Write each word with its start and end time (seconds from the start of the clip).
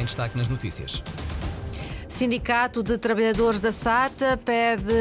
em 0.00 0.04
destaque 0.04 0.36
nas 0.36 0.48
notícias. 0.48 1.02
Sindicato 2.18 2.82
de 2.82 2.98
Trabalhadores 2.98 3.60
da 3.60 3.70
SATA 3.70 4.36
pede 4.36 4.92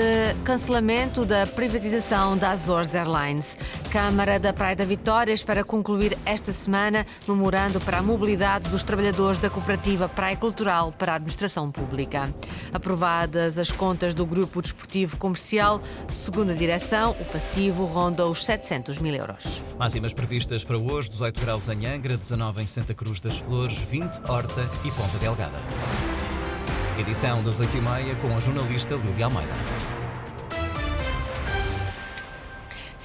cancelamento 0.46 1.26
da 1.26 1.48
privatização 1.48 2.38
da 2.38 2.52
Azores 2.52 2.94
Airlines. 2.94 3.58
Câmara 3.92 4.40
da 4.40 4.54
Praia 4.54 4.76
da 4.76 4.86
Vitória 4.86 5.34
espera 5.34 5.64
concluir 5.64 6.16
esta 6.28 6.54
semana 6.54 7.08
memorando 7.28 7.80
para 7.80 7.98
a 7.98 8.02
mobilidade 8.04 8.70
dos 8.70 8.84
trabalhadores 8.84 9.40
da 9.40 9.50
cooperativa 9.50 10.08
Praia 10.08 10.38
Cultural 10.38 10.92
para 10.92 11.14
a 11.14 11.16
Administração 11.16 11.72
Pública. 11.72 12.32
Aprovadas 12.72 13.58
as 13.58 13.72
contas 13.72 14.14
do 14.14 14.24
Grupo 14.24 14.62
Desportivo 14.62 15.18
Comercial, 15.18 15.82
segundo 16.14 16.52
a 16.52 16.56
direção, 16.56 17.16
o 17.20 17.26
passivo 17.26 17.86
ronda 17.86 18.28
os 18.28 18.46
700 18.46 19.00
mil 19.00 19.16
euros. 19.16 19.64
Máximas 19.80 20.14
previstas 20.14 20.64
para 20.64 20.78
hoje: 20.78 21.10
18 21.10 21.42
graus 21.42 21.68
em 21.68 21.84
Angra, 21.88 22.16
19 22.16 22.62
em 22.62 22.68
Santa 22.68 22.94
Cruz 22.94 23.20
das 23.20 23.40
Flores, 23.40 23.80
20 23.80 24.22
Horta 24.30 24.70
e 24.86 24.92
Ponta 24.92 25.18
Delgada. 25.18 25.58
Edição 27.00 27.44
das 27.44 27.60
8h30 27.62 28.16
com 28.22 28.36
a 28.36 28.40
jornalista 28.40 28.96
Lívia 28.96 29.26
Almeida. 29.26 29.97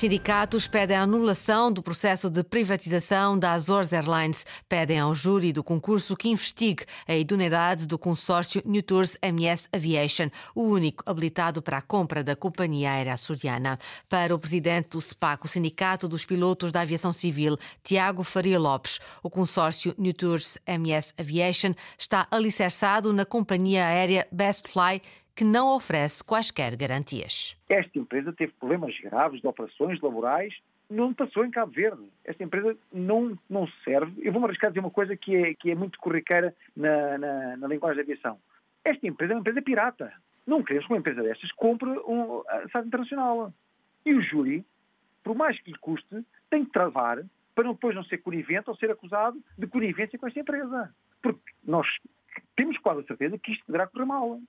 Sindicatos 0.02 0.66
pedem 0.66 0.96
a 0.96 1.02
anulação 1.02 1.70
do 1.70 1.80
processo 1.80 2.28
de 2.28 2.42
privatização 2.42 3.38
da 3.38 3.52
Azores 3.52 3.92
Airlines. 3.92 4.44
Pedem 4.68 4.98
ao 4.98 5.14
júri 5.14 5.52
do 5.52 5.62
concurso 5.62 6.16
que 6.16 6.28
investigue 6.28 6.84
a 7.06 7.14
idoneidade 7.14 7.86
do 7.86 7.96
consórcio 7.96 8.60
New 8.66 8.82
Tours 8.82 9.16
MS 9.22 9.68
Aviation, 9.72 10.28
o 10.56 10.64
único 10.64 11.04
habilitado 11.06 11.62
para 11.62 11.78
a 11.78 11.80
compra 11.80 12.24
da 12.24 12.34
companhia 12.34 12.90
aérea 12.90 13.14
açoriana. 13.14 13.78
Para 14.08 14.34
o 14.34 14.40
presidente 14.40 14.88
do 14.88 15.00
SPAC, 15.00 15.46
o 15.46 15.48
Sindicato 15.48 16.08
dos 16.08 16.24
Pilotos 16.24 16.72
da 16.72 16.80
Aviação 16.80 17.12
Civil, 17.12 17.56
Tiago 17.84 18.24
Faria 18.24 18.58
Lopes, 18.58 18.98
o 19.22 19.30
consórcio 19.30 19.94
New 19.96 20.14
Tours 20.14 20.58
MS 20.66 21.14
Aviation 21.16 21.74
está 21.96 22.26
alicerçado 22.28 23.12
na 23.12 23.24
companhia 23.24 23.86
aérea 23.86 24.26
Best 24.32 24.68
Fly 24.68 25.00
que 25.34 25.44
não 25.44 25.74
oferece 25.74 26.22
quaisquer 26.22 26.76
garantias. 26.76 27.56
Esta 27.68 27.98
empresa 27.98 28.32
teve 28.32 28.52
problemas 28.52 28.98
graves 29.00 29.40
de 29.40 29.46
operações 29.46 30.00
laborais, 30.00 30.54
não 30.90 31.14
passou 31.14 31.44
em 31.44 31.50
Cabo 31.50 31.72
Verde. 31.72 32.02
Esta 32.24 32.44
empresa 32.44 32.76
não, 32.92 33.38
não 33.48 33.66
serve. 33.84 34.12
Eu 34.22 34.32
vou-me 34.32 34.46
arriscar 34.46 34.68
a 34.68 34.70
dizer 34.70 34.80
uma 34.80 34.90
coisa 34.90 35.16
que 35.16 35.34
é, 35.34 35.54
que 35.54 35.70
é 35.70 35.74
muito 35.74 35.98
corriqueira 35.98 36.54
na, 36.76 37.18
na, 37.18 37.56
na 37.56 37.66
linguagem 37.66 38.04
de 38.04 38.12
aviação. 38.12 38.38
Esta 38.84 39.06
empresa 39.06 39.32
é 39.32 39.36
uma 39.36 39.40
empresa 39.40 39.62
pirata. 39.62 40.12
Não 40.46 40.62
queremos 40.62 40.86
que 40.86 40.92
uma 40.92 40.98
empresa 40.98 41.22
destas 41.22 41.50
compre 41.52 41.88
um, 41.88 42.42
a 42.48 42.80
Internacional. 42.80 43.52
E 44.04 44.12
o 44.12 44.20
júri, 44.20 44.64
por 45.22 45.34
mais 45.34 45.58
que 45.60 45.70
lhe 45.70 45.78
custe, 45.78 46.24
tem 46.50 46.64
que 46.64 46.72
travar 46.72 47.24
para 47.54 47.72
depois 47.72 47.94
não 47.94 48.04
ser 48.04 48.18
conivente 48.18 48.68
ou 48.68 48.76
ser 48.76 48.90
acusado 48.90 49.40
de 49.56 49.66
conivência 49.66 50.18
com 50.18 50.26
esta 50.26 50.40
empresa. 50.40 50.94
Porque 51.22 51.52
nós 51.64 51.86
temos 52.56 52.76
quase 52.78 53.00
a 53.00 53.04
certeza 53.04 53.38
que 53.38 53.52
isto 53.52 53.64
poderá 53.64 53.86
correr 53.86 54.04
mal. 54.04 54.40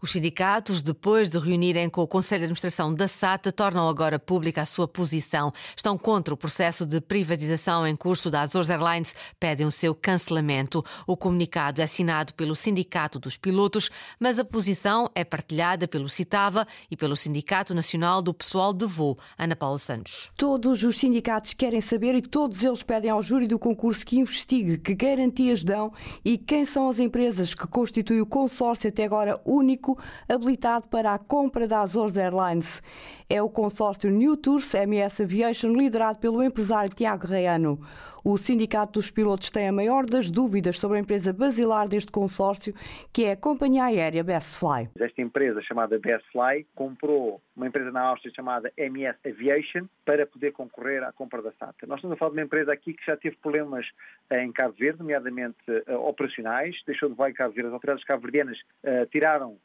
Os 0.00 0.12
sindicatos, 0.12 0.82
depois 0.82 1.28
de 1.28 1.38
reunirem 1.38 1.88
com 1.88 2.02
o 2.02 2.06
Conselho 2.06 2.40
de 2.40 2.44
Administração 2.44 2.94
da 2.94 3.08
SATA, 3.08 3.50
tornam 3.50 3.88
agora 3.88 4.18
pública 4.18 4.62
a 4.62 4.66
sua 4.66 4.86
posição. 4.86 5.52
Estão 5.74 5.96
contra 5.98 6.32
o 6.32 6.36
processo 6.36 6.86
de 6.86 7.00
privatização 7.00 7.86
em 7.86 7.96
curso 7.96 8.30
da 8.30 8.42
Azores 8.42 8.70
Airlines, 8.70 9.14
pedem 9.40 9.66
o 9.66 9.72
seu 9.72 9.94
cancelamento. 9.94 10.84
O 11.06 11.16
comunicado 11.16 11.80
é 11.80 11.84
assinado 11.84 12.34
pelo 12.34 12.54
Sindicato 12.54 13.18
dos 13.18 13.36
Pilotos, 13.36 13.90
mas 14.20 14.38
a 14.38 14.44
posição 14.44 15.10
é 15.14 15.24
partilhada 15.24 15.88
pelo 15.88 16.08
CITAVA 16.08 16.66
e 16.90 16.96
pelo 16.96 17.16
Sindicato 17.16 17.74
Nacional 17.74 18.20
do 18.22 18.34
Pessoal 18.34 18.72
de 18.72 18.86
Voo, 18.86 19.18
Ana 19.38 19.56
Paula 19.56 19.78
Santos. 19.78 20.30
Todos 20.36 20.82
os 20.82 20.98
sindicatos 20.98 21.54
querem 21.54 21.80
saber 21.80 22.14
e 22.14 22.22
todos 22.22 22.62
eles 22.62 22.82
pedem 22.82 23.10
ao 23.10 23.22
júri 23.22 23.46
do 23.46 23.58
concurso 23.58 24.04
que 24.04 24.18
investigue 24.18 24.78
que 24.78 24.94
garantias 24.94 25.64
dão 25.64 25.92
e 26.24 26.38
quem 26.38 26.64
são 26.64 26.88
as 26.88 26.98
empresas 26.98 27.54
que 27.54 27.66
constituem 27.66 28.20
o 28.20 28.26
consórcio 28.26 28.88
até 28.88 29.04
agora 29.04 29.40
único 29.56 29.98
habilitado 30.28 30.88
para 30.88 31.14
a 31.14 31.18
compra 31.18 31.66
da 31.66 31.80
Azores 31.80 32.16
Airlines. 32.16 32.82
É 33.28 33.42
o 33.42 33.48
consórcio 33.48 34.10
New 34.10 34.36
Tours 34.36 34.74
MS 34.74 35.22
Aviation, 35.22 35.72
liderado 35.72 36.18
pelo 36.18 36.42
empresário 36.42 36.94
Tiago 36.94 37.26
Reano. 37.26 37.80
O 38.24 38.36
Sindicato 38.36 38.94
dos 38.94 39.10
Pilotos 39.10 39.50
tem 39.50 39.68
a 39.68 39.72
maior 39.72 40.04
das 40.04 40.30
dúvidas 40.30 40.78
sobre 40.78 40.98
a 40.98 41.00
empresa 41.00 41.32
basilar 41.32 41.88
deste 41.88 42.10
consórcio, 42.10 42.74
que 43.12 43.24
é 43.24 43.32
a 43.32 43.36
companhia 43.36 43.84
aérea 43.84 44.24
Bestfly. 44.24 44.90
Esta 44.98 45.22
empresa 45.22 45.60
chamada 45.62 45.98
Bestfly 45.98 46.66
comprou 46.74 47.40
uma 47.56 47.66
empresa 47.66 47.90
na 47.90 48.02
Áustria 48.02 48.32
chamada 48.34 48.70
MS 48.76 49.18
Aviation 49.26 49.86
para 50.04 50.26
poder 50.26 50.52
concorrer 50.52 51.02
à 51.02 51.12
compra 51.12 51.40
da 51.40 51.52
SATA. 51.52 51.86
Nós 51.86 51.98
estamos 51.98 52.14
a 52.14 52.18
falar 52.18 52.30
de 52.30 52.36
uma 52.36 52.44
empresa 52.44 52.72
aqui 52.72 52.92
que 52.92 53.04
já 53.04 53.16
teve 53.16 53.36
problemas 53.36 53.86
em 54.30 54.52
Cabo 54.52 54.74
Verde, 54.78 54.98
nomeadamente 54.98 55.58
uh, 55.88 55.94
operacionais, 56.00 56.76
deixou 56.86 57.08
de 57.08 57.14
voar 57.14 57.30
em 57.30 57.34
Cabo 57.34 57.54
Verde. 57.54 57.68
As 57.68 57.74
autoridades 57.74 58.04
cabo-verdianas 58.04 58.58
uh, 58.84 59.06
tiraram 59.10 59.58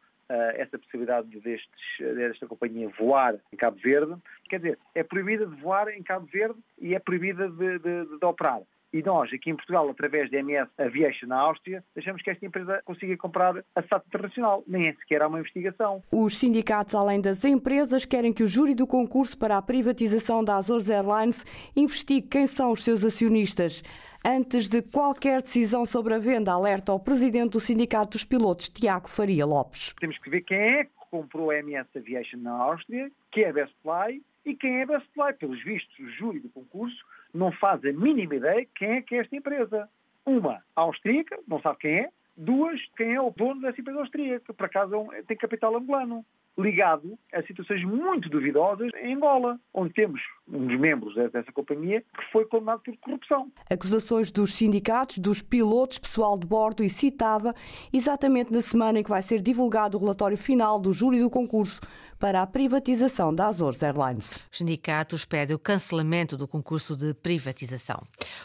essa 0.56 0.80
possibilidade 0.80 1.28
destes, 1.42 1.70
desta 2.00 2.48
companhia 2.48 2.88
voar 2.98 3.36
em 3.52 3.58
Cabo 3.58 3.78
Verde. 3.84 4.16
Quer 4.48 4.60
dizer, 4.60 4.80
é 4.96 5.04
proibida 5.04 5.46
de 5.46 5.62
voar 5.62 5.90
em 5.90 6.02
Cabo 6.02 6.26
Verde 6.26 6.58
e 6.80 6.96
é 6.96 7.00
proibida 7.00 7.50
de, 7.50 7.80
de, 7.80 8.18
de 8.18 8.26
operar. 8.26 8.62
E 8.94 9.02
nós, 9.02 9.32
aqui 9.34 9.50
em 9.50 9.56
Portugal, 9.56 9.90
através 9.90 10.30
da 10.30 10.40
MS 10.40 10.70
Aviation 10.78 11.28
na 11.28 11.40
Áustria, 11.40 11.82
deixamos 11.96 12.22
que 12.22 12.30
esta 12.30 12.46
empresa 12.46 12.82
consiga 12.84 13.16
comprar 13.16 13.64
a 13.74 13.82
SAT 13.84 14.06
Internacional. 14.08 14.64
Nem 14.68 14.94
sequer 14.96 15.22
há 15.22 15.28
uma 15.28 15.40
investigação. 15.40 16.04
Os 16.12 16.38
sindicatos, 16.38 16.94
além 16.94 17.22
das 17.22 17.46
empresas, 17.46 18.04
querem 18.04 18.34
que 18.34 18.44
o 18.44 18.48
júri 18.48 18.76
do 18.76 18.86
concurso 18.86 19.38
para 19.38 19.58
a 19.58 19.62
privatização 19.62 20.44
da 20.44 20.58
Azores 20.58 20.90
Airlines 20.90 21.46
investigue 21.74 22.28
quem 22.28 22.48
são 22.48 22.72
os 22.72 22.84
seus 22.84 23.06
acionistas. 23.06 23.82
Antes 24.26 24.68
de 24.68 24.82
qualquer 24.82 25.42
decisão 25.42 25.86
sobre 25.86 26.14
a 26.14 26.20
venda, 26.20 26.52
alerta 26.52 26.92
ao 26.92 27.00
presidente 27.00 27.52
do 27.52 27.60
Sindicato 27.62 28.12
dos 28.12 28.26
Pilotos, 28.26 28.68
Tiago 28.68 29.10
Faria 29.10 29.46
Lopes. 29.46 29.96
Temos 30.00 30.18
que 30.18 30.30
ver 30.30 30.42
quem 30.42 30.58
é 30.58 30.84
que 30.84 30.92
comprou 31.10 31.50
a 31.50 31.58
MS 31.58 31.88
Aviation 31.96 32.38
na 32.38 32.52
Áustria, 32.52 33.10
que 33.32 33.42
é 33.42 33.54
Best 33.54 33.74
Fly, 33.82 34.22
e 34.46 34.54
quem 34.54 34.82
é 34.82 34.86
Best 34.86 35.08
Fly. 35.14 35.34
Pelos 35.34 35.64
vistos, 35.64 35.98
o 35.98 36.10
júri 36.10 36.40
do 36.40 36.50
concurso 36.50 36.98
não 37.34 37.52
faz 37.52 37.84
a 37.86 37.92
mínima 37.92 38.36
ideia 38.36 38.68
quem 38.76 38.92
é 38.92 39.02
que 39.02 39.16
é 39.16 39.20
esta 39.20 39.36
empresa. 39.36 39.90
Uma, 40.26 40.64
austríaca, 40.76 41.40
não 41.48 41.62
sabe 41.62 41.80
quem 41.80 42.00
é. 42.00 42.10
Duas, 42.38 42.80
quem 42.96 43.14
é 43.14 43.22
o 43.22 43.32
dono 43.32 43.62
dessa 43.62 43.82
empresa 43.82 44.00
austríaca, 44.00 44.54
por 44.54 44.66
acaso 44.66 45.12
é 45.14 45.22
tem 45.24 45.38
capital 45.38 45.76
angolano 45.76 46.26
ligado 46.58 47.18
a 47.34 47.42
situações 47.44 47.84
muito 47.84 48.30
duvidosas 48.30 48.90
em 49.02 49.16
Angola, 49.16 49.60
onde 49.74 49.94
temos 49.94 50.22
um 50.54 50.68
dos 50.68 50.80
membros 50.80 51.16
dessa 51.16 51.52
companhia 51.52 52.02
que 52.02 52.32
foi 52.32 52.46
condenado 52.46 52.82
por 52.82 52.98
corrupção. 52.98 53.52
Acusações 53.70 54.32
dos 54.32 54.54
sindicatos, 54.54 55.18
dos 55.18 55.42
pilotos, 55.42 56.00
pessoal 56.00 56.38
de 56.38 56.46
bordo 56.46 56.84
e 56.84 56.90
citava 56.90 57.56
exatamente 57.92 58.52
na 58.52 58.62
semana 58.62 59.00
em 59.00 59.04
que 59.04 59.10
vai 59.10 59.22
ser 59.22 59.42
divulgado 59.42 59.98
o 59.98 60.00
relatório 60.02 60.38
final 60.38 60.80
do 60.80 60.94
júri 60.94 61.20
do 61.20 61.30
concurso 61.30 61.80
para 62.20 62.44
a 62.44 62.48
privatização 62.48 63.34
da 63.34 63.48
Azores 63.48 63.82
Airlines. 63.82 64.38
Os 64.52 64.60
sindicatos 64.60 65.26
pedem 65.26 65.56
o 65.56 65.60
cancelamento 65.60 66.38
do 66.38 66.48
concurso 66.48 66.96
de 66.96 67.16
privatização. 67.16 68.04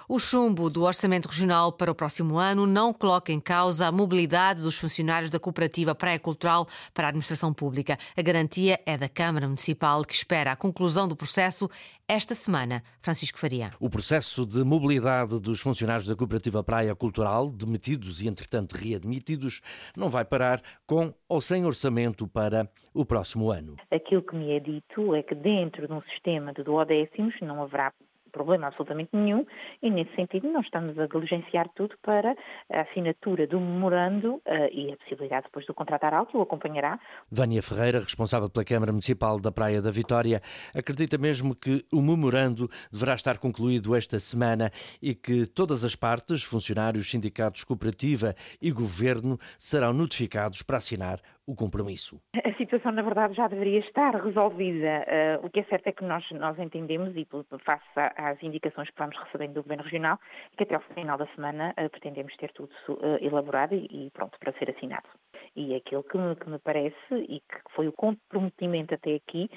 O 0.08 0.18
chumbo 0.18 0.70
do 0.70 0.84
Orçamento 0.84 1.28
Regional 1.28 1.70
para 1.70 1.90
o 1.90 1.94
próximo 1.94 2.38
ano 2.38 2.66
não 2.66 2.94
coloca 2.94 3.30
em 3.32 3.38
causa 3.38 3.86
a 3.86 3.92
mobilidade 3.92 4.62
dos 4.62 4.78
funcionários 4.78 5.28
da 5.28 5.38
Cooperativa 5.38 5.94
Praia 5.94 6.18
Cultural 6.18 6.66
para 6.94 7.06
a 7.06 7.08
Administração 7.08 7.52
Pública. 7.52 7.98
A 8.16 8.22
garantia 8.22 8.80
é 8.86 8.96
da 8.96 9.10
Câmara 9.10 9.46
Municipal, 9.46 10.02
que 10.04 10.14
espera 10.14 10.52
a 10.52 10.56
conclusão 10.56 11.06
do 11.06 11.14
processo 11.14 11.68
esta 12.08 12.34
semana. 12.34 12.82
Francisco 13.00 13.38
Faria. 13.38 13.70
O 13.80 13.90
processo 13.90 14.46
de 14.46 14.62
mobilidade 14.64 15.40
dos 15.40 15.60
funcionários 15.60 16.06
da 16.06 16.16
Cooperativa 16.16 16.62
Praia 16.62 16.94
Cultural, 16.94 17.50
demitidos 17.50 18.22
e, 18.22 18.28
entretanto, 18.28 18.72
readmitidos, 18.72 19.60
não 19.96 20.08
vai 20.08 20.24
parar 20.24 20.60
com 20.86 21.12
ou 21.28 21.40
sem 21.40 21.64
orçamento 21.64 22.26
para 22.26 22.68
o 22.94 23.04
próximo 23.04 23.50
ano. 23.50 23.76
Aquilo 23.90 24.22
que 24.22 24.36
me 24.36 24.52
é 24.52 24.60
dito 24.60 25.14
é 25.14 25.22
que 25.22 25.34
dentro 25.34 25.86
de 25.86 25.92
um 25.92 26.02
sistema 26.02 26.52
de 26.52 26.62
duodécimos 26.62 27.34
não 27.40 27.62
haverá 27.62 27.92
problema 28.36 28.66
absolutamente 28.66 29.10
nenhum 29.14 29.46
e, 29.82 29.90
nesse 29.90 30.14
sentido, 30.14 30.52
nós 30.52 30.66
estamos 30.66 30.98
a 30.98 31.06
diligenciar 31.06 31.70
tudo 31.74 31.96
para 32.02 32.36
a 32.70 32.80
assinatura 32.82 33.46
do 33.46 33.58
memorando 33.58 34.34
uh, 34.34 34.42
e 34.70 34.92
a 34.92 34.96
possibilidade 34.98 35.46
depois 35.46 35.64
do 35.64 35.72
contratar 35.72 36.12
alto 36.12 36.36
o 36.36 36.42
acompanhará. 36.42 37.00
Vânia 37.32 37.62
Ferreira, 37.62 38.00
responsável 38.00 38.50
pela 38.50 38.64
Câmara 38.64 38.92
Municipal 38.92 39.40
da 39.40 39.50
Praia 39.50 39.80
da 39.80 39.90
Vitória, 39.90 40.42
acredita 40.74 41.16
mesmo 41.16 41.54
que 41.54 41.82
o 41.90 42.02
memorando 42.02 42.68
deverá 42.92 43.14
estar 43.14 43.38
concluído 43.38 43.96
esta 43.96 44.18
semana 44.18 44.70
e 45.00 45.14
que 45.14 45.46
todas 45.46 45.82
as 45.82 45.96
partes, 45.96 46.42
funcionários, 46.42 47.10
sindicatos, 47.10 47.64
cooperativa 47.64 48.34
e 48.60 48.70
governo, 48.70 49.38
serão 49.58 49.94
notificados 49.94 50.60
para 50.62 50.76
assinar 50.76 51.20
o 51.46 51.54
compromisso. 51.54 52.20
A 52.44 52.52
situação, 52.54 52.90
na 52.90 53.02
verdade, 53.02 53.34
já 53.34 53.46
deveria 53.46 53.78
estar 53.78 54.14
resolvida. 54.16 55.06
Uh, 55.42 55.46
o 55.46 55.50
que 55.50 55.60
é 55.60 55.64
certo 55.64 55.86
é 55.86 55.92
que 55.92 56.04
nós, 56.04 56.24
nós 56.32 56.58
entendemos, 56.58 57.16
e 57.16 57.26
face 57.64 57.84
às 58.16 58.42
indicações 58.42 58.90
que 58.90 58.98
vamos 58.98 59.16
recebendo 59.16 59.54
do 59.54 59.62
Governo 59.62 59.84
Regional, 59.84 60.18
que 60.56 60.64
até 60.64 60.74
ao 60.74 60.80
final 60.80 61.16
da 61.16 61.26
semana 61.28 61.72
uh, 61.78 61.88
pretendemos 61.88 62.34
ter 62.36 62.52
tudo 62.52 62.70
uh, 62.88 63.18
elaborado 63.20 63.74
e, 63.74 64.06
e, 64.06 64.10
pronto 64.10 64.36
para 64.40 64.52
ser 64.58 64.70
assinado. 64.70 65.08
E 65.54 65.74
aquilo 65.74 66.02
que 66.02 66.18
me, 66.18 66.34
que 66.34 66.50
me 66.50 66.58
parece 66.58 67.14
e 67.14 67.40
que 67.40 67.56
foi 67.74 67.86
o 67.88 67.92
comprometimento 67.92 68.94
até 68.94 69.14
aqui 69.14 69.48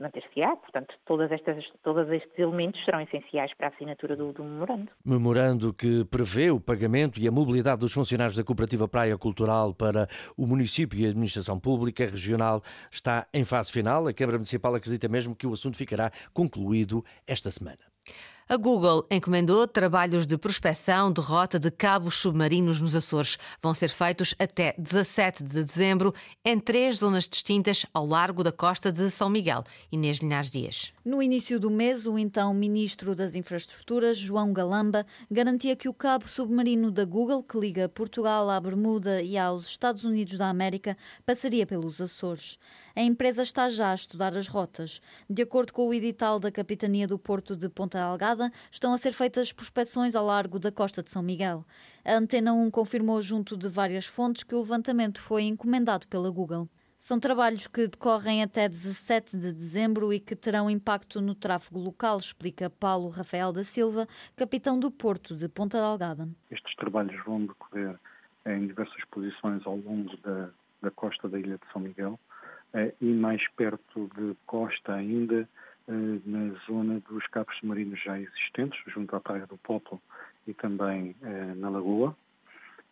manter-se-á. 0.00 0.56
Portanto, 0.56 0.94
todas 1.04 1.30
estas, 1.30 1.62
todos 1.82 2.08
estes 2.10 2.38
elementos 2.38 2.82
serão 2.84 3.00
essenciais 3.02 3.52
para 3.54 3.66
a 3.66 3.70
assinatura 3.70 4.16
do, 4.16 4.32
do 4.32 4.42
memorando. 4.42 4.90
Memorando 5.04 5.74
que 5.74 6.06
prevê 6.06 6.50
o 6.50 6.58
pagamento 6.58 7.20
e 7.20 7.28
a 7.28 7.30
mobilidade 7.30 7.80
dos 7.80 7.92
funcionários 7.92 8.36
da 8.36 8.44
Cooperativa 8.44 8.88
Praia 8.88 9.18
Cultural 9.18 9.74
para 9.74 10.08
o 10.38 10.46
município 10.46 10.83
e 10.92 11.06
a 11.06 11.08
administração 11.08 11.58
pública 11.58 12.06
regional 12.06 12.62
está 12.90 13.26
em 13.32 13.44
fase 13.44 13.72
final. 13.72 14.06
A 14.06 14.12
Câmara 14.12 14.38
Municipal 14.38 14.74
acredita 14.74 15.08
mesmo 15.08 15.34
que 15.34 15.46
o 15.46 15.52
assunto 15.52 15.76
ficará 15.76 16.12
concluído 16.32 17.04
esta 17.26 17.50
semana. 17.50 17.78
A 18.46 18.58
Google 18.58 19.06
encomendou 19.10 19.66
trabalhos 19.66 20.26
de 20.26 20.36
prospecção 20.36 21.10
de 21.10 21.18
rota 21.18 21.58
de 21.58 21.70
cabos 21.70 22.16
submarinos 22.16 22.78
nos 22.78 22.94
Açores. 22.94 23.38
Vão 23.62 23.72
ser 23.72 23.88
feitos 23.88 24.34
até 24.38 24.74
17 24.76 25.42
de 25.42 25.64
dezembro 25.64 26.14
em 26.44 26.60
três 26.60 26.98
zonas 26.98 27.26
distintas 27.26 27.86
ao 27.94 28.06
largo 28.06 28.44
da 28.44 28.52
costa 28.52 28.92
de 28.92 29.10
São 29.10 29.30
Miguel. 29.30 29.64
Inês 29.90 30.18
Linhares 30.18 30.50
Dias. 30.50 30.92
No 31.02 31.22
início 31.22 31.58
do 31.58 31.70
mês, 31.70 32.06
o 32.06 32.18
então 32.18 32.52
Ministro 32.52 33.14
das 33.14 33.34
Infraestruturas, 33.34 34.18
João 34.18 34.52
Galamba, 34.52 35.06
garantia 35.30 35.74
que 35.74 35.88
o 35.88 35.94
cabo 35.94 36.28
submarino 36.28 36.90
da 36.90 37.06
Google, 37.06 37.42
que 37.42 37.58
liga 37.58 37.88
Portugal 37.88 38.50
à 38.50 38.60
Bermuda 38.60 39.22
e 39.22 39.38
aos 39.38 39.68
Estados 39.68 40.04
Unidos 40.04 40.36
da 40.36 40.50
América, 40.50 40.98
passaria 41.24 41.66
pelos 41.66 41.98
Açores. 41.98 42.58
A 42.94 43.02
empresa 43.02 43.42
está 43.42 43.70
já 43.70 43.90
a 43.90 43.94
estudar 43.94 44.36
as 44.36 44.48
rotas. 44.48 45.00
De 45.28 45.42
acordo 45.42 45.72
com 45.72 45.88
o 45.88 45.94
edital 45.94 46.38
da 46.38 46.52
Capitania 46.52 47.08
do 47.08 47.18
Porto 47.18 47.56
de 47.56 47.68
Ponta 47.68 48.00
Algada, 48.00 48.33
estão 48.70 48.92
a 48.92 48.98
ser 48.98 49.12
feitas 49.12 49.52
prospecções 49.52 50.14
ao 50.14 50.26
largo 50.26 50.58
da 50.58 50.72
costa 50.72 51.02
de 51.02 51.10
São 51.10 51.22
Miguel. 51.22 51.64
A 52.04 52.14
Antena 52.14 52.52
1 52.52 52.70
confirmou, 52.70 53.20
junto 53.22 53.56
de 53.56 53.68
várias 53.68 54.06
fontes, 54.06 54.42
que 54.42 54.54
o 54.54 54.60
levantamento 54.60 55.20
foi 55.20 55.44
encomendado 55.44 56.06
pela 56.08 56.30
Google. 56.30 56.68
São 57.04 57.20
trabalhos 57.20 57.66
que 57.66 57.86
decorrem 57.86 58.42
até 58.42 58.66
17 58.66 59.36
de 59.36 59.52
dezembro 59.52 60.10
e 60.10 60.18
que 60.18 60.34
terão 60.34 60.70
impacto 60.70 61.20
no 61.20 61.34
tráfego 61.34 61.78
local, 61.78 62.16
explica 62.16 62.70
Paulo 62.70 63.10
Rafael 63.10 63.52
da 63.52 63.62
Silva, 63.62 64.06
capitão 64.34 64.80
do 64.80 64.90
Porto 64.90 65.36
de 65.36 65.46
Ponta 65.46 65.78
Delgada. 65.78 66.26
Estes 66.50 66.74
trabalhos 66.76 67.22
vão 67.26 67.44
decorrer 67.44 68.00
em 68.46 68.66
diversas 68.66 69.04
posições 69.10 69.60
ao 69.66 69.76
longo 69.76 70.16
da, 70.18 70.48
da 70.80 70.90
costa 70.90 71.28
da 71.28 71.38
Ilha 71.38 71.58
de 71.58 71.72
São 71.72 71.82
Miguel 71.82 72.18
eh, 72.72 72.94
e 73.00 73.12
mais 73.12 73.46
perto 73.50 74.10
de 74.16 74.34
costa 74.46 74.94
ainda 74.94 75.46
na 75.86 76.54
zona 76.66 77.00
dos 77.08 77.26
cabos 77.26 77.54
submarinos 77.58 78.00
já 78.02 78.18
existentes, 78.18 78.80
junto 78.86 79.14
à 79.14 79.20
Praia 79.20 79.46
do 79.46 79.58
Poplo 79.58 80.00
e 80.46 80.54
também 80.54 81.14
eh, 81.22 81.54
na 81.56 81.68
Lagoa. 81.68 82.16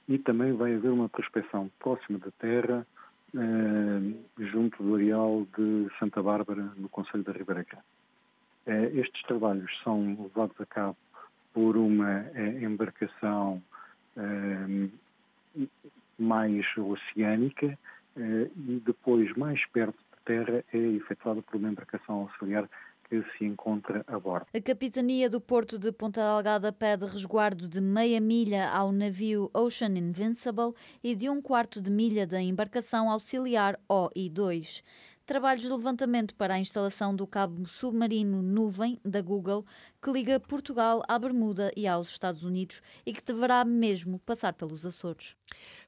E 0.08 0.18
também 0.18 0.52
vai 0.52 0.74
haver 0.74 0.90
uma 0.90 1.08
prospecção 1.08 1.70
próxima 1.78 2.18
da 2.18 2.30
terra, 2.32 2.86
eh, 3.34 4.44
junto 4.44 4.82
do 4.82 4.94
areal 4.94 5.46
de 5.56 5.88
Santa 5.98 6.22
Bárbara, 6.22 6.72
no 6.76 6.88
Conselho 6.88 7.24
da 7.24 7.32
Ribeira 7.32 7.64
Grande. 7.64 8.98
Estes 8.98 9.22
trabalhos 9.22 9.70
são 9.82 10.16
levados 10.22 10.60
a 10.60 10.66
cabo 10.66 10.96
por 11.52 11.76
uma 11.76 12.24
embarcação 12.62 13.60
mais 16.16 16.64
oceânica 16.76 17.76
e 18.16 18.80
depois, 18.86 19.34
mais 19.36 19.66
perto 19.70 19.98
terra 20.24 20.64
é 20.72 20.78
efetuada 20.78 21.42
por 21.42 21.56
uma 21.56 21.68
embarcação 21.68 22.20
auxiliar 22.22 22.68
que 23.12 23.22
se 23.36 23.44
encontra 23.44 24.02
a 24.06 24.18
bordo. 24.18 24.46
A 24.54 24.60
Capitania 24.60 25.28
do 25.28 25.38
Porto 25.38 25.78
de 25.78 25.92
Ponta 25.92 26.22
Delgada 26.22 26.72
pede 26.72 27.04
resguardo 27.04 27.68
de 27.68 27.78
meia 27.78 28.18
milha 28.18 28.70
ao 28.70 28.90
navio 28.90 29.50
Ocean 29.52 29.98
Invincible 29.98 30.72
e 31.04 31.14
de 31.14 31.28
um 31.28 31.42
quarto 31.42 31.82
de 31.82 31.90
milha 31.90 32.26
da 32.26 32.40
embarcação 32.40 33.10
auxiliar 33.10 33.78
OI-2 33.86 34.82
trabalhos 35.26 35.62
de 35.62 35.70
levantamento 35.70 36.34
para 36.34 36.54
a 36.54 36.58
instalação 36.58 37.14
do 37.14 37.26
cabo 37.26 37.66
submarino 37.66 38.40
Nuvem 38.42 38.98
da 39.04 39.20
Google, 39.20 39.64
que 40.02 40.10
liga 40.10 40.40
Portugal 40.40 41.02
à 41.08 41.18
Bermuda 41.18 41.70
e 41.76 41.86
aos 41.86 42.10
Estados 42.10 42.42
Unidos 42.42 42.80
e 43.06 43.12
que 43.12 43.24
deverá 43.24 43.64
mesmo 43.64 44.18
passar 44.18 44.52
pelos 44.52 44.84
Açores. 44.84 45.36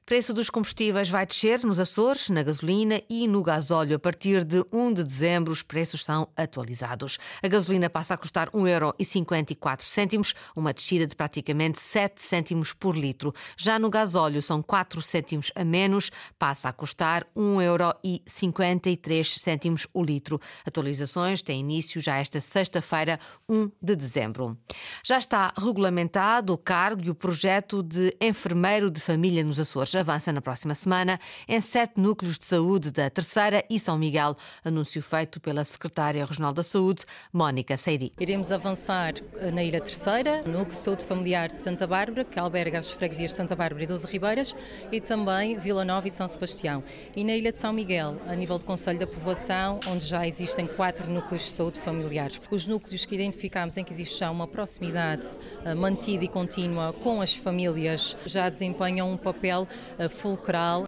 Preço 0.05 0.33
dos 0.33 0.51
combustíveis 0.51 1.09
vai 1.09 1.25
descer 1.25 1.63
nos 1.63 1.79
Açores, 1.79 2.29
na 2.29 2.43
gasolina 2.43 3.01
e 3.09 3.27
no 3.27 3.41
gasóleo. 3.41 3.95
A 3.95 3.99
partir 3.99 4.43
de 4.43 4.63
1 4.71 4.93
de 4.93 5.03
dezembro, 5.03 5.51
os 5.51 5.63
preços 5.63 6.03
são 6.03 6.27
atualizados. 6.37 7.17
A 7.41 7.47
gasolina 7.47 7.89
passa 7.89 8.13
a 8.13 8.17
custar 8.17 8.51
1,54€, 8.51 10.35
uma 10.55 10.73
descida 10.73 11.07
de 11.07 11.15
praticamente 11.15 11.79
7 11.79 12.21
cêntimos 12.21 12.71
por 12.71 12.95
litro. 12.95 13.33
Já 13.57 13.79
no 13.79 13.89
gasóleo, 13.89 14.41
são 14.41 14.61
4 14.61 15.01
cêntimos 15.01 15.51
a 15.55 15.63
menos, 15.63 16.11
passa 16.37 16.69
a 16.69 16.73
custar 16.73 17.25
1,53€ 17.35 19.34
cêntimos 19.41 19.87
o 19.93 20.03
litro. 20.03 20.39
Atualizações 20.65 21.41
têm 21.41 21.59
início 21.59 22.01
já 22.01 22.17
esta 22.17 22.41
sexta-feira, 22.41 23.19
1 23.47 23.71
de 23.81 23.95
dezembro. 23.95 24.57
Já 25.03 25.17
está 25.17 25.53
regulamentado 25.57 26.53
o 26.53 26.57
cargo 26.57 27.03
e 27.03 27.09
o 27.09 27.15
projeto 27.15 27.83
de 27.83 28.15
enfermeiro 28.21 28.89
de 28.89 28.99
família 28.99 29.43
nos 29.43 29.59
Açores. 29.59 29.95
Avança 29.95 30.31
na 30.31 30.41
próxima 30.41 30.75
semana 30.75 31.19
em 31.47 31.59
sete 31.59 31.99
núcleos 31.99 32.37
de 32.37 32.45
saúde 32.45 32.91
da 32.91 33.09
Terceira 33.09 33.63
e 33.69 33.79
São 33.79 33.97
Miguel. 33.97 34.35
Anúncio 34.63 35.01
feito 35.01 35.39
pela 35.39 35.63
Secretária 35.63 36.25
Regional 36.25 36.53
da 36.53 36.63
Saúde, 36.63 37.05
Mónica 37.31 37.77
Seidi. 37.77 38.11
Iremos 38.19 38.51
avançar 38.51 39.13
eh, 39.37 39.51
na 39.51 39.63
Ilha 39.63 39.79
Terceira, 39.79 40.41
no 40.43 40.53
Núcleo 40.53 40.75
de 40.75 40.81
Saúde 40.81 41.05
Familiar 41.05 41.49
de 41.49 41.59
Santa 41.59 41.85
Bárbara, 41.87 42.23
que 42.23 42.39
alberga 42.39 42.79
as 42.79 42.91
freguesias 42.91 43.31
de 43.31 43.37
Santa 43.37 43.55
Bárbara 43.55 43.83
e 43.83 43.87
Doze 43.87 44.07
Ribeiras, 44.07 44.55
e 44.91 44.99
também 44.99 45.57
Vila 45.57 45.85
Nova 45.85 46.07
e 46.07 46.11
São 46.11 46.27
Sebastião. 46.27 46.83
E 47.15 47.23
na 47.23 47.33
Ilha 47.35 47.51
de 47.51 47.57
São 47.57 47.73
Miguel, 47.73 48.17
a 48.27 48.35
nível 48.35 48.57
do 48.57 48.65
Conselho 48.65 48.99
da 48.99 49.07
povoação, 49.15 49.79
onde 49.87 50.05
já 50.05 50.27
existem 50.27 50.67
quatro 50.67 51.09
núcleos 51.09 51.43
de 51.43 51.49
saúde 51.49 51.79
familiares. 51.79 52.39
Os 52.51 52.67
núcleos 52.67 53.05
que 53.05 53.15
identificamos 53.15 53.77
em 53.77 53.83
que 53.83 53.93
existe 53.93 54.19
já 54.19 54.29
uma 54.29 54.47
proximidade 54.47 55.27
uh, 55.65 55.75
mantida 55.75 56.25
e 56.25 56.27
contínua 56.27 56.93
com 56.93 57.21
as 57.21 57.35
famílias 57.35 58.15
já 58.25 58.49
desempenham 58.49 59.11
um 59.11 59.17
papel 59.17 59.67
uh, 59.97 60.09
fulcral 60.09 60.85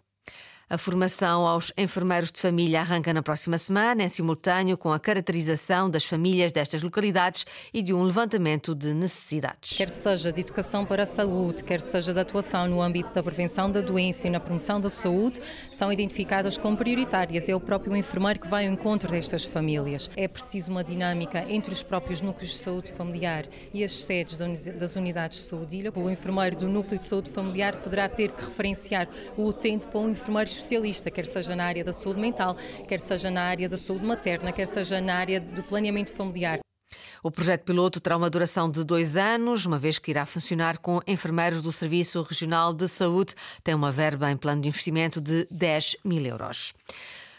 a 0.70 0.76
formação 0.76 1.46
aos 1.46 1.72
enfermeiros 1.78 2.30
de 2.30 2.40
família 2.40 2.80
arranca 2.80 3.12
na 3.14 3.22
próxima 3.22 3.56
semana, 3.56 4.02
em 4.02 4.08
simultâneo 4.08 4.76
com 4.76 4.92
a 4.92 5.00
caracterização 5.00 5.88
das 5.88 6.04
famílias 6.04 6.52
destas 6.52 6.82
localidades 6.82 7.46
e 7.72 7.80
de 7.80 7.94
um 7.94 8.02
levantamento 8.02 8.74
de 8.74 8.92
necessidades. 8.92 9.76
Quer 9.76 9.88
seja 9.88 10.30
de 10.30 10.40
educação 10.42 10.84
para 10.84 11.04
a 11.04 11.06
saúde, 11.06 11.64
quer 11.64 11.80
seja 11.80 12.12
de 12.12 12.20
atuação 12.20 12.68
no 12.68 12.82
âmbito 12.82 13.14
da 13.14 13.22
prevenção 13.22 13.70
da 13.70 13.80
doença 13.80 14.26
e 14.26 14.30
na 14.30 14.40
promoção 14.40 14.78
da 14.78 14.90
saúde, 14.90 15.40
são 15.72 15.90
identificadas 15.90 16.58
como 16.58 16.76
prioritárias. 16.76 17.48
É 17.48 17.54
o 17.54 17.60
próprio 17.60 17.96
enfermeiro 17.96 18.40
que 18.40 18.48
vai 18.48 18.66
ao 18.66 18.72
encontro 18.72 19.10
destas 19.10 19.44
famílias. 19.44 20.10
É 20.16 20.28
preciso 20.28 20.70
uma 20.70 20.84
dinâmica 20.84 21.46
entre 21.48 21.72
os 21.72 21.82
próprios 21.82 22.20
núcleos 22.20 22.52
de 22.52 22.58
saúde 22.58 22.92
familiar 22.92 23.46
e 23.72 23.82
as 23.82 23.92
sedes 23.92 24.36
das 24.36 24.96
unidades 24.96 25.40
de 25.40 25.44
saúde. 25.46 25.90
O 25.94 26.10
enfermeiro 26.10 26.56
do 26.56 26.68
núcleo 26.68 26.98
de 26.98 27.06
saúde 27.06 27.30
familiar 27.30 27.76
poderá 27.76 28.08
ter 28.08 28.32
que 28.32 28.44
referenciar 28.44 29.08
o 29.36 29.46
utente 29.46 29.86
para 29.86 30.00
um 30.00 30.10
enfermeiro 30.10 30.57
especialista, 30.58 31.10
quer 31.10 31.26
seja 31.26 31.54
na 31.54 31.64
área 31.64 31.84
da 31.84 31.92
saúde 31.92 32.20
mental, 32.20 32.56
quer 32.86 33.00
seja 33.00 33.30
na 33.30 33.42
área 33.42 33.68
da 33.68 33.76
saúde 33.76 34.04
materna, 34.04 34.52
quer 34.52 34.66
seja 34.66 35.00
na 35.00 35.14
área 35.14 35.40
do 35.40 35.62
planeamento 35.62 36.12
familiar. 36.12 36.58
O 37.22 37.30
projeto 37.30 37.64
piloto 37.64 38.00
terá 38.00 38.16
uma 38.16 38.30
duração 38.30 38.70
de 38.70 38.84
dois 38.84 39.16
anos, 39.16 39.66
uma 39.66 39.78
vez 39.78 39.98
que 39.98 40.10
irá 40.10 40.24
funcionar 40.24 40.78
com 40.78 41.00
enfermeiros 41.06 41.60
do 41.60 41.72
Serviço 41.72 42.22
Regional 42.22 42.72
de 42.72 42.88
Saúde. 42.88 43.34
Tem 43.62 43.74
uma 43.74 43.90
verba 43.90 44.30
em 44.30 44.36
plano 44.36 44.62
de 44.62 44.68
investimento 44.68 45.20
de 45.20 45.46
10 45.50 45.96
mil 46.04 46.24
euros. 46.24 46.72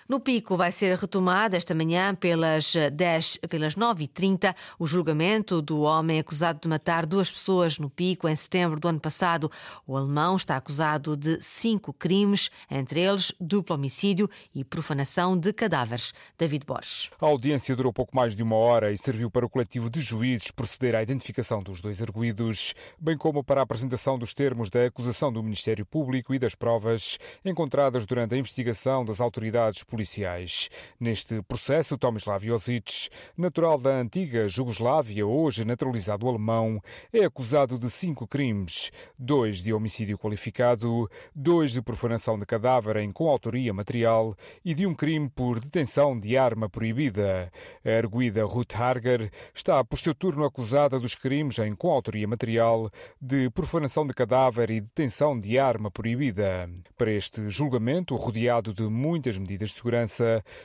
No 0.09 0.19
Pico 0.19 0.57
vai 0.57 0.71
ser 0.71 0.97
retomado 0.97 1.55
esta 1.55 1.75
manhã 1.75 2.15
pelas 2.15 2.73
10, 2.91 3.41
pelas 3.47 3.75
9h30 3.75 4.55
o 4.79 4.87
julgamento 4.87 5.61
do 5.61 5.81
homem 5.81 6.17
acusado 6.17 6.59
de 6.59 6.67
matar 6.67 7.05
duas 7.05 7.29
pessoas 7.29 7.77
no 7.77 7.91
Pico 7.91 8.27
em 8.27 8.35
setembro 8.35 8.79
do 8.79 8.87
ano 8.87 8.99
passado. 8.99 9.51
O 9.85 9.95
alemão 9.95 10.35
está 10.35 10.57
acusado 10.57 11.15
de 11.15 11.39
cinco 11.43 11.93
crimes, 11.93 12.49
entre 12.71 13.01
eles 13.01 13.31
duplo 13.39 13.75
homicídio 13.75 14.27
e 14.55 14.63
profanação 14.63 15.37
de 15.37 15.53
cadáveres. 15.53 16.11
David 16.35 16.65
Borges. 16.65 17.11
A 17.21 17.27
audiência 17.27 17.75
durou 17.75 17.93
pouco 17.93 18.15
mais 18.15 18.35
de 18.35 18.41
uma 18.41 18.55
hora 18.55 18.91
e 18.91 18.97
serviu 18.97 19.29
para 19.29 19.45
o 19.45 19.49
coletivo 19.49 19.91
de 19.91 20.01
juízes 20.01 20.49
proceder 20.49 20.95
à 20.95 21.03
identificação 21.03 21.61
dos 21.61 21.81
dois 21.81 22.01
arguídos, 22.01 22.73
bem 22.99 23.15
como 23.15 23.43
para 23.43 23.61
a 23.61 23.63
apresentação 23.63 24.17
dos 24.17 24.33
termos 24.33 24.71
da 24.71 24.87
acusação 24.87 25.31
do 25.31 25.43
Ministério 25.43 25.85
Público 25.85 26.33
e 26.33 26.39
das 26.39 26.55
provas 26.55 27.19
encontradas 27.45 28.07
durante 28.07 28.33
a 28.33 28.37
investigação 28.39 29.05
das 29.05 29.21
autoridades 29.21 29.83
policiais 29.83 29.98
policiais. 29.99 30.69
Neste 30.97 31.41
processo, 31.41 31.97
Tomislav 31.97 32.45
Josic, 32.45 33.09
natural 33.37 33.77
da 33.77 33.89
antiga 33.89 34.47
Jugoslávia, 34.47 35.27
hoje 35.27 35.65
naturalizado 35.65 36.25
alemão, 36.25 36.81
é 37.11 37.25
acusado 37.25 37.77
de 37.77 37.89
cinco 37.89 38.25
crimes: 38.25 38.91
dois 39.17 39.61
de 39.61 39.73
homicídio 39.73 40.17
qualificado, 40.17 41.09
dois 41.35 41.73
de 41.73 41.81
profanação 41.81 42.39
de 42.39 42.45
cadáver 42.45 42.95
em 42.97 43.11
coautoria 43.11 43.73
material 43.73 44.37
e 44.63 44.73
de 44.73 44.87
um 44.87 44.93
crime 44.93 45.29
por 45.29 45.59
detenção 45.59 46.17
de 46.17 46.37
arma 46.37 46.69
proibida. 46.69 47.51
A 47.85 47.89
arguida 47.89 48.45
Ruth 48.45 48.75
Harger 48.75 49.29
está, 49.53 49.83
por 49.83 49.99
seu 49.99 50.15
turno, 50.15 50.45
acusada 50.45 50.97
dos 50.97 51.13
crimes 51.13 51.59
em 51.59 51.75
coautoria 51.75 52.27
material 52.27 52.89
de 53.21 53.49
profanação 53.49 54.07
de 54.07 54.13
cadáver 54.13 54.69
e 54.71 54.79
detenção 54.79 55.37
de 55.37 55.59
arma 55.59 55.91
proibida. 55.91 56.69
Para 56.97 57.11
este 57.11 57.49
julgamento, 57.49 58.15
rodeado 58.15 58.73
de 58.73 58.83
muitas 58.83 59.37
medidas 59.37 59.71
de 59.71 59.75
segurança, 59.75 59.88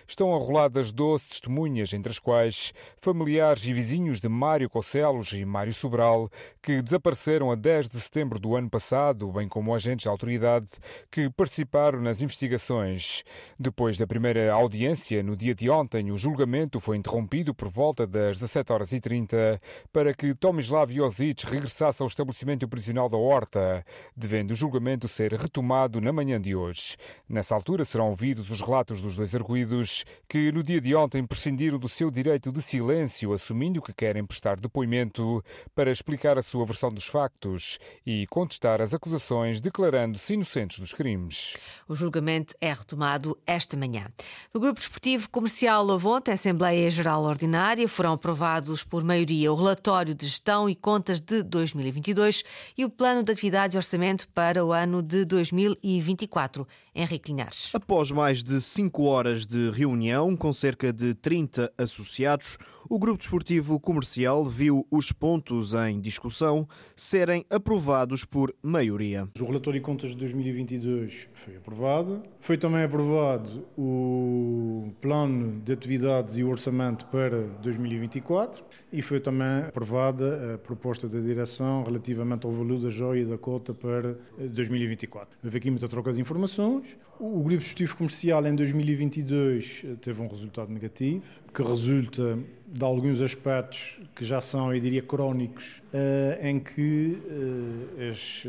estão 0.07 0.35
arroladas 0.35 0.93
12 0.93 1.25
testemunhas, 1.25 1.93
entre 1.93 2.11
as 2.11 2.19
quais 2.19 2.73
familiares 2.97 3.65
e 3.65 3.73
vizinhos 3.73 4.21
de 4.21 4.29
Mário 4.29 4.69
Cocelos 4.69 5.33
e 5.33 5.45
Mário 5.45 5.75
Sobral, 5.75 6.31
que 6.63 6.83
desapareceram 6.83 7.51
a 7.51 7.55
10 7.55 7.89
de 7.89 8.01
setembro 8.01 8.39
do 8.39 8.57
ano 8.57 8.69
passado, 8.69 9.31
bem 9.33 9.49
como 9.49 9.75
agentes 9.75 10.05
da 10.05 10.11
autoridade 10.11 10.67
que 11.11 11.31
participaram 11.31 12.01
nas 12.01 12.23
investigações. 12.23 13.23
Depois 13.59 13.99
da 13.99 14.07
primeira 14.07 14.53
audiência, 14.53 15.23
no 15.23 15.37
dia 15.37 15.55
de 15.55 15.69
ontem, 15.71 16.11
o 16.11 16.17
julgamento 16.17 16.81
foi 16.81 16.97
interrompido 16.97 17.55
por 17.55 17.69
volta 17.69 18.07
das 18.07 18.39
17 18.39 18.73
horas 18.73 18.93
e 18.93 19.01
30 19.01 19.61
para 19.93 20.15
que 20.15 20.35
Tomislav 20.35 20.93
Josic 20.93 21.45
regressasse 21.45 22.03
ao 22.03 22.09
estabelecimento 22.09 22.67
prisional 22.69 23.09
da 23.09 23.17
Horta, 23.17 23.85
devendo 24.17 24.53
o 24.53 24.55
julgamento 24.55 25.09
ser 25.09 25.33
retomado 25.33 26.01
na 26.01 26.13
manhã 26.13 26.41
de 26.41 26.55
hoje. 26.55 26.97
Nessa 27.29 27.55
altura 27.55 27.85
serão 27.85 28.09
ouvidos 28.09 28.51
os 28.51 28.61
relatos 28.61 29.01
dos 29.01 29.14
dois 29.17 29.35
arguídos 29.35 30.05
que 30.29 30.51
no 30.53 30.63
dia 30.63 30.81
de 30.81 30.95
ontem 30.95 31.25
prescindiram 31.25 31.79
do 31.79 31.89
seu 31.89 32.11
direito 32.11 32.53
de 32.53 32.61
silêncio, 32.61 33.33
assumindo 33.33 33.83
que 33.83 33.93
querem 33.93 34.25
prestar 34.25 34.59
depoimento 34.59 35.45
para 35.75 35.91
explicar 35.91 36.39
a 36.39 36.43
sua 36.43 36.65
versão 36.65 36.93
dos 36.93 37.07
factos 37.07 37.79
e 38.07 38.27
contestar 38.29 38.81
as 38.81 38.95
acusações, 38.95 39.61
declarando-se 39.61 40.35
inocentes 40.35 40.79
dos 40.79 40.93
crimes. 40.93 41.57
O 41.89 41.95
julgamento 41.95 42.55
é 42.61 42.73
retomado 42.73 43.39
esta 43.47 43.77
manhã. 43.77 44.07
No 44.53 44.61
Grupo 44.61 44.81
Desportivo 44.81 45.29
Comercial 45.31 45.85
Lavonte, 45.85 46.31
a 46.31 46.35
Assembleia 46.35 46.91
Geral 46.91 47.23
Ordinária, 47.23 47.89
foram 47.89 48.13
aprovados 48.13 48.85
por 48.85 49.05
maioria 49.05 49.53
o 49.53 49.57
relatório 49.57 50.15
de 50.15 50.27
gestão 50.27 50.69
e 50.69 50.75
contas 50.75 51.21
de 51.21 51.43
2022 51.43 52.43
e 52.77 52.85
o 52.85 52.91
plano 52.91 53.23
de 53.23 53.33
atividades 53.33 53.75
e 53.75 53.79
orçamento 53.79 54.29
para 54.29 54.65
o 54.65 54.73
ano 54.73 55.03
de 55.03 55.25
2024. 55.25 56.67
Henrique 56.95 57.31
Linhares. 57.31 57.71
Após 57.75 58.11
mais 58.11 58.43
de 58.43 58.61
cinco 58.61 59.04
horas 59.07 59.47
de 59.47 59.71
reunião 59.71 60.37
com 60.37 60.53
cerca 60.53 60.93
de 60.93 61.15
30 61.15 61.73
associados, 61.79 62.59
o 62.89 62.99
Grupo 62.99 63.19
Desportivo 63.19 63.81
Comercial 63.81 64.45
viu 64.45 64.87
os 64.91 65.11
pontos 65.11 65.75
em 65.75 66.01
discussão 66.01 66.69
serem 66.95 67.45
aprovados 67.49 68.25
por 68.25 68.55
maioria. 68.63 69.29
O 69.41 69.45
relatório 69.45 69.81
de 69.81 69.85
contas 69.85 70.11
de 70.11 70.17
2022 70.17 71.29
foi 71.35 71.57
aprovado. 71.57 72.23
Foi 72.41 72.59
também 72.59 72.83
aprovado 72.83 73.67
o 73.77 74.93
plano 75.01 75.63
de 75.63 75.73
atividades 75.73 76.37
e 76.37 76.45
o 76.45 76.51
orçamento 76.51 77.07
para 77.07 77.43
2024 77.63 78.63
e 78.93 79.01
foi 79.01 79.21
também 79.21 79.65
aprovada 79.69 80.55
a 80.55 80.59
proposta 80.59 81.09
da 81.09 81.21
direção 81.21 81.83
relativamente 81.85 82.47
ao 82.47 82.53
valor 82.53 82.81
da 82.81 82.91
joia 82.91 83.23
e 83.23 83.25
da 83.25 83.39
cota 83.39 83.73
para 83.73 84.19
2024. 84.39 85.39
Houve 85.43 85.59
aqui 85.59 85.71
muita 85.71 85.89
troca 85.89 86.13
de 86.13 86.21
informações. 86.21 86.97
O 87.19 87.41
Grupo 87.41 87.59
Desportivo 87.59 87.97
Comercial 87.97 88.45
em 88.47 88.55
2022 88.55 89.85
teve 90.01 90.21
um 90.21 90.27
resultado 90.27 90.71
negativo, 90.71 91.23
que 91.55 91.63
resulta 91.63 92.39
de 92.67 92.85
alguns 92.85 93.21
aspectos 93.21 93.97
que 94.17 94.25
já 94.25 94.41
são, 94.41 94.75
eu 94.75 94.81
diria, 94.81 95.03
crónicos, 95.03 95.81
em 96.43 96.59
que 96.59 97.17
as 98.11 98.45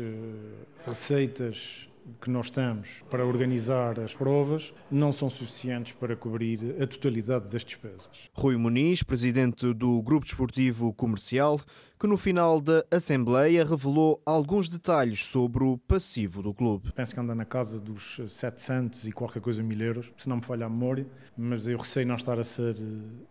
receitas 0.84 1.85
que 2.20 2.30
nós 2.30 2.50
temos 2.50 3.02
para 3.10 3.24
organizar 3.24 3.98
as 4.00 4.14
provas 4.14 4.72
não 4.90 5.12
são 5.12 5.28
suficientes 5.28 5.92
para 5.92 6.16
cobrir 6.16 6.76
a 6.80 6.86
totalidade 6.86 7.48
das 7.48 7.64
despesas. 7.64 8.10
Rui 8.32 8.56
Muniz, 8.56 9.02
presidente 9.02 9.72
do 9.72 10.02
Grupo 10.02 10.26
Desportivo 10.26 10.92
Comercial, 10.92 11.60
que 11.98 12.06
no 12.06 12.18
final 12.18 12.60
da 12.60 12.84
Assembleia 12.90 13.64
revelou 13.64 14.20
alguns 14.26 14.68
detalhes 14.68 15.24
sobre 15.24 15.64
o 15.64 15.78
passivo 15.78 16.42
do 16.42 16.52
clube. 16.52 16.92
Penso 16.92 17.14
que 17.14 17.20
anda 17.20 17.34
na 17.34 17.44
casa 17.44 17.80
dos 17.80 18.20
700 18.28 19.06
e 19.06 19.12
qualquer 19.12 19.40
coisa 19.40 19.62
mil 19.62 19.80
euros, 19.80 20.12
se 20.16 20.28
não 20.28 20.36
me 20.36 20.42
falha 20.42 20.66
a 20.66 20.68
memória, 20.68 21.06
mas 21.36 21.66
eu 21.66 21.78
receio 21.78 22.06
não 22.06 22.16
estar 22.16 22.38
a 22.38 22.44
ser 22.44 22.76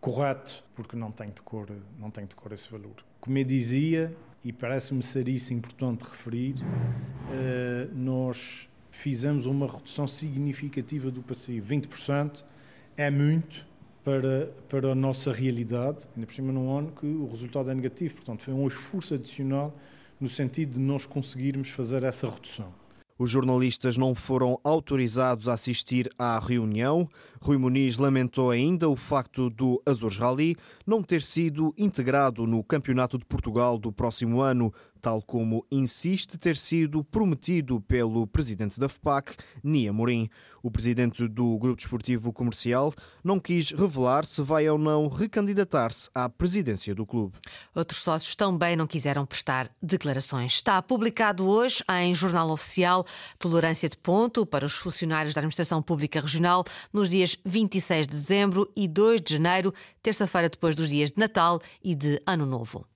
correto, 0.01 0.63
porque 0.73 0.95
não 0.95 1.11
tenho 1.11 1.31
de 1.31 1.41
cor, 1.41 1.69
não 1.99 2.09
tenho 2.09 2.27
de 2.27 2.35
cor 2.35 2.51
esse 2.51 2.69
valor. 2.71 2.95
Como 3.21 3.37
eu 3.37 3.43
dizia, 3.43 4.15
e 4.45 4.53
parece-me 4.53 5.01
ser 5.01 5.27
isso 5.27 5.53
importante 5.55 6.03
referir, 6.03 6.53
nós 7.95 8.69
fizemos 8.91 9.47
uma 9.47 9.65
redução 9.65 10.07
significativa 10.07 11.09
do 11.09 11.23
passivo. 11.23 11.67
20% 11.67 12.43
é 12.95 13.09
muito 13.09 13.65
para, 14.03 14.51
para 14.69 14.91
a 14.91 14.95
nossa 14.95 15.33
realidade, 15.33 16.07
ainda 16.15 16.27
por 16.27 16.33
cima 16.33 16.53
num 16.53 16.77
ano 16.77 16.91
que 16.91 17.07
o 17.07 17.27
resultado 17.27 17.71
é 17.71 17.73
negativo. 17.73 18.13
Portanto, 18.13 18.43
foi 18.43 18.53
um 18.53 18.67
esforço 18.67 19.15
adicional 19.15 19.75
no 20.19 20.29
sentido 20.29 20.75
de 20.75 20.79
nós 20.79 21.07
conseguirmos 21.07 21.69
fazer 21.69 22.03
essa 22.03 22.29
redução. 22.29 22.71
Os 23.17 23.29
jornalistas 23.29 23.95
não 23.95 24.13
foram 24.13 24.59
autorizados 24.61 25.47
a 25.47 25.53
assistir 25.53 26.09
à 26.19 26.37
reunião. 26.37 27.07
Rui 27.41 27.57
Muniz 27.57 27.97
lamentou 27.97 28.51
ainda 28.51 28.89
o 28.89 28.95
facto 28.97 29.49
do 29.49 29.81
Azores 29.85 30.17
Rally 30.17 30.57
não 30.85 31.01
ter 31.01 31.21
sido 31.21 31.73
integrado 31.77 32.45
no 32.45 32.61
Campeonato 32.61 33.17
de 33.17 33.23
Portugal 33.23 33.77
do 33.77 33.89
próximo 33.89 34.41
ano, 34.41 34.73
tal 35.05 35.21
como 35.21 35.63
insiste 35.71 36.35
ter 36.35 36.57
sido 36.57 37.03
prometido 37.03 37.79
pelo 37.79 38.25
presidente 38.25 38.79
da 38.79 38.89
FPAC, 38.89 39.35
Nia 39.63 39.93
Morim. 39.93 40.27
O 40.63 40.71
presidente 40.71 41.27
do 41.27 41.59
Grupo 41.59 41.75
Desportivo 41.75 42.33
Comercial 42.33 42.91
não 43.23 43.39
quis 43.39 43.69
revelar 43.69 44.25
se 44.25 44.41
vai 44.41 44.67
ou 44.67 44.79
não 44.79 45.07
recandidatar-se 45.07 46.09
à 46.15 46.27
presidência 46.27 46.95
do 46.95 47.05
clube. 47.05 47.37
Outros 47.75 48.01
sócios 48.01 48.35
também 48.35 48.75
não 48.75 48.87
quiseram 48.87 49.27
prestar 49.27 49.69
declarações. 49.79 50.53
Está 50.53 50.81
publicado 50.81 51.45
hoje 51.45 51.83
em 52.01 52.15
Jornal 52.15 52.49
Oficial 52.49 53.05
Tolerância 53.37 53.87
de 53.87 53.97
Ponto 53.97 54.43
para 54.43 54.65
os 54.65 54.73
funcionários 54.73 55.35
da 55.35 55.39
Administração 55.39 55.83
Pública 55.83 56.19
Regional 56.19 56.65
nos 56.91 57.11
dias 57.11 57.37
26 57.45 58.07
de 58.07 58.13
dezembro 58.13 58.71
e 58.75 58.87
2 58.87 59.21
de 59.21 59.33
janeiro, 59.33 59.71
terça-feira 60.01 60.49
depois 60.49 60.75
dos 60.75 60.89
dias 60.89 61.11
de 61.11 61.19
Natal 61.19 61.61
e 61.83 61.93
de 61.93 62.19
Ano 62.25 62.47
Novo. 62.47 62.87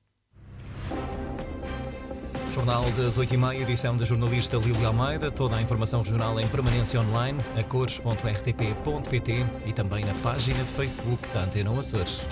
Jornal 2.53 2.83
das 2.91 3.17
8h30, 3.17 3.61
edição 3.61 3.95
da 3.95 4.05
jornalista 4.05 4.57
Lília 4.57 4.87
Almeida. 4.87 5.29
Toda 5.29 5.55
a 5.55 5.61
informação 5.61 6.01
regional 6.01 6.39
em 6.39 6.47
permanência 6.47 6.99
online, 6.99 7.39
a 7.57 7.63
cores.rtp.pt 7.63 9.45
e 9.65 9.73
também 9.73 10.03
na 10.03 10.13
página 10.15 10.63
de 10.63 10.71
Facebook 10.71 11.27
da 11.33 11.43
Antena 11.43 11.77
Açores. 11.77 12.25